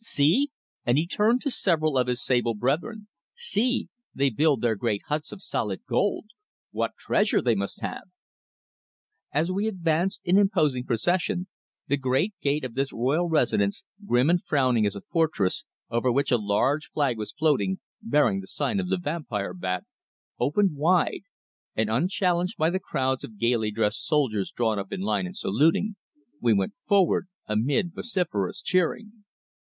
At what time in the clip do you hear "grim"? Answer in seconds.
14.03-14.27